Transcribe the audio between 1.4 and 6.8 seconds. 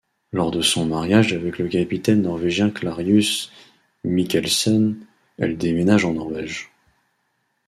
le capitaine norvégien Klarius Mikkelsen, elle déménage en Norvège.